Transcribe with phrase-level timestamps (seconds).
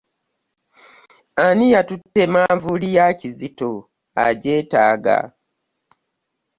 [1.45, 3.71] Ani eyatutte manvuuli ya Kizito?
[4.25, 5.17] Agyetaaga.